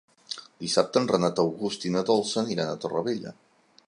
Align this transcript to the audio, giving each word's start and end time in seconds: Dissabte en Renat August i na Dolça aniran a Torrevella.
Dissabte 0.63 1.01
en 1.03 1.09
Renat 1.11 1.41
August 1.43 1.85
i 1.89 1.93
na 1.97 2.03
Dolça 2.07 2.39
aniran 2.45 2.73
a 2.73 2.79
Torrevella. 2.87 3.35